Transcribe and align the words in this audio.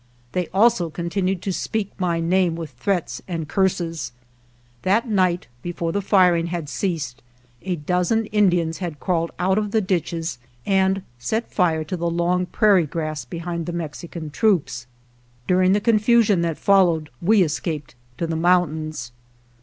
They 0.31 0.47
also 0.47 0.89
continued 0.89 1.43
to 1.43 1.53
speak 1.53 1.91
my 1.99 2.19
name 2.19 2.55
with 2.55 2.71
threats 2.71 3.21
and 3.27 3.47
curses. 3.47 4.13
That 4.81 5.07
night 5.07 5.45
before 5.61 5.91
the 5.91 6.01
firing 6.01 6.47
had 6.47 6.69
ceased 6.69 7.21
a 7.61 7.75
dozen 7.75 8.25
Indians 8.33 8.79
had 8.79 8.99
crawled 8.99 9.29
out 9.37 9.59
of 9.59 9.69
the 9.69 9.79
ditches 9.79 10.39
and 10.65 11.03
set 11.19 11.53
fire 11.53 11.83
to 11.83 11.95
the 11.95 12.09
long 12.09 12.47
prairie 12.47 12.87
grass 12.87 13.25
behind 13.25 13.67
the 13.67 13.73
Mexican 13.73 14.31
troops. 14.31 14.87
During 15.45 15.73
the 15.73 15.79
confusion 15.79 16.41
that 16.41 16.57
followed 16.57 17.11
we 17.21 17.43
escaped 17.43 17.93
to 18.17 18.25
the 18.25 18.35
mountains. 18.35 19.11